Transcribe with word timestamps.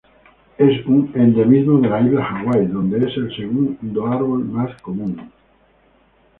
Es 0.57 0.83
un 0.87 1.11
endemismo 1.13 1.79
de 1.79 1.87
las 1.87 2.03
islas 2.03 2.27
Hawái, 2.27 2.65
donde 2.65 2.97
es 3.05 3.15
el 3.17 3.35
segundo 3.35 4.07
árbol 4.07 4.45
más 4.45 4.81
común. 4.81 5.31